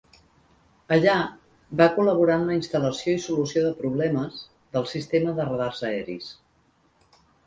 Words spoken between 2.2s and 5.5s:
en la instal·lació i solució de problemes del sistema de